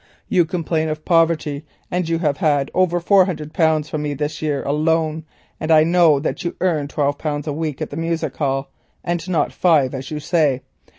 You 0.27 0.45
complain 0.45 0.89
of 0.89 1.05
poverty 1.05 1.63
and 1.91 2.09
you 2.09 2.17
have 2.17 2.37
had 2.37 2.71
over 2.73 2.99
four 2.99 3.25
hundred 3.25 3.53
pounds 3.53 3.87
from 3.87 4.01
me 4.01 4.15
this 4.15 4.41
year 4.41 4.63
alone, 4.63 5.25
and 5.59 5.69
I 5.69 5.83
know 5.83 6.19
that 6.19 6.43
you 6.43 6.55
earn 6.59 6.87
twelve 6.87 7.19
pounds 7.19 7.45
a 7.45 7.53
week 7.53 7.83
at 7.83 7.91
the 7.91 7.97
music 7.97 8.35
hall, 8.37 8.71
and 9.03 9.29
not 9.29 9.51
five 9.53 9.93
as 9.93 10.09
you 10.09 10.19
say. 10.19 10.63